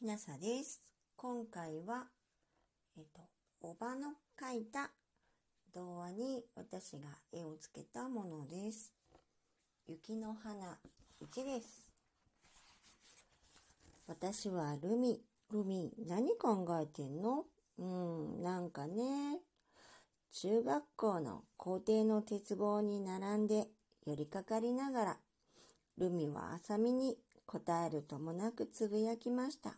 [0.00, 0.80] きなさです。
[1.14, 2.06] 今回は、
[2.96, 3.20] えっと、
[3.60, 4.92] おばの描いた
[5.74, 8.94] 童話に私が絵をつけたものです。
[9.86, 10.78] 雪の花
[11.22, 11.90] 1です。
[14.08, 15.20] 私はルミ。
[15.52, 17.44] ルミ、何考えてんの
[17.76, 19.40] うん、なんかね。
[20.32, 23.66] 中学校の校庭の鉄棒に並んで
[24.06, 25.16] 寄りかかりながら、
[25.98, 29.76] ルミは浅見に答えるともなくつぶやきました。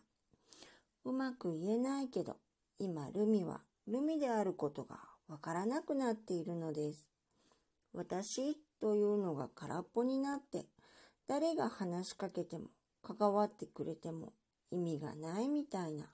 [1.05, 2.37] うまく言えないけど、
[2.79, 7.09] 今ルミはルミであることがわからなくなっているのです。
[7.93, 10.65] 私というのが空っぽになって、
[11.27, 12.67] 誰が話しかけても
[13.01, 14.33] 関わってくれても
[14.71, 16.05] 意味がないみたいな。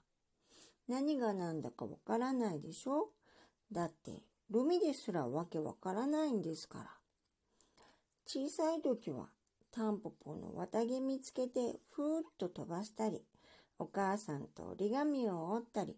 [0.88, 3.10] 何が何だかわからないでしょ？
[3.72, 6.84] だって、ルミですらわけわからないんですから。
[8.26, 9.28] 小さい時は
[9.70, 13.22] タンポポの綿毛見つけてふーっと飛ばしたり、
[13.80, 15.96] お母さんと折り紙を折ったり、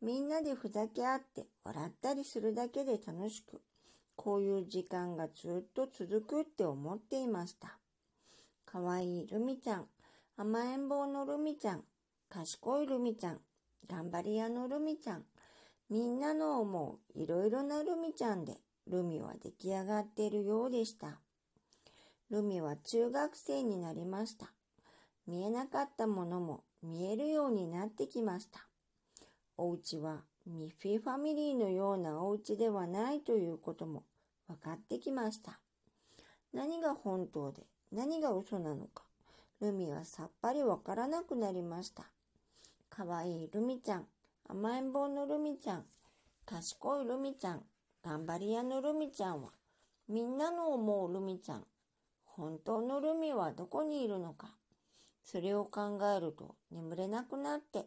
[0.00, 3.60] みんなでふざけ合って笑ったりするだけで楽しく、
[4.16, 7.76] こういう時間がずっと続くって思っていました。
[8.64, 9.88] かわいいルミちゃん、
[10.38, 11.84] 甘えん坊のルミちゃん、
[12.30, 13.40] 賢いルミちゃん、
[13.86, 15.24] 頑張り屋のルミちゃん、
[15.90, 18.56] みんなの思ういろいろなルミちゃんで、
[18.86, 21.20] ルミは出来上がっているようでした。
[22.30, 24.50] ルミは中学生になりました。
[25.28, 28.66] 見えなかったものも見えるようになってきました。
[29.58, 34.04] お家はミッフィーファミリーのようなお家ではないということも
[34.48, 35.60] 分かってきました。
[36.54, 39.04] 何が本当で何が嘘なのか、
[39.60, 42.04] ルミはさっぱりわからなくなりました。
[42.88, 44.06] かわいいルミちゃん、
[44.48, 45.84] 甘えん坊のルミちゃん、
[46.46, 47.62] 賢いルミちゃん、
[48.02, 49.50] 頑張り屋のルミちゃんは、
[50.08, 51.66] みんなの思うルミちゃん、
[52.24, 54.54] 本当のルミはどこにいるのか。
[55.30, 57.84] それを考えると眠れなくなって、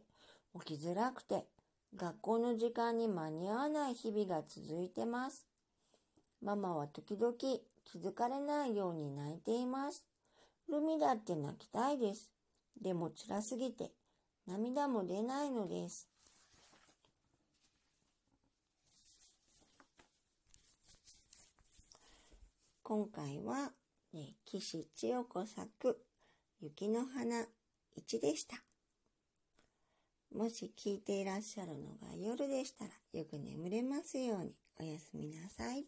[0.63, 1.47] 起きづらくて、
[1.96, 5.47] 学校の時間に間に合わない日々が続いてます。
[6.44, 10.06] ママは時々気づかれないように泣いています。
[10.69, 12.30] ルミだって泣きたいです。
[12.80, 13.90] でも辛すぎて
[14.46, 16.07] 涙も出ないのです。
[22.84, 23.72] 今回は、
[24.13, 25.97] ね、岸千代子作
[26.61, 27.47] 雪の花
[27.97, 28.55] 1でした。
[30.31, 35.85] もし聞いていらっしゃるのが夜でしたらよく眠れますようにおやすみなさい。